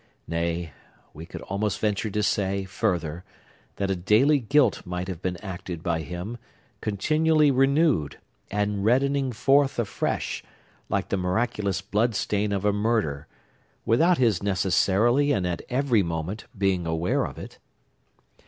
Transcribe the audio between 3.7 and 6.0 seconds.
that a daily guilt might have been acted